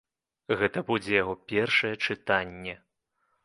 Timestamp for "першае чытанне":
1.53-2.79